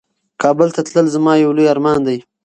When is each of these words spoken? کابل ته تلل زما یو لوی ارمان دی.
کابل 0.41 0.69
ته 0.75 0.81
تلل 0.87 1.07
زما 1.15 1.31
یو 1.37 1.51
لوی 1.57 1.67
ارمان 1.73 1.99
دی. 2.07 2.17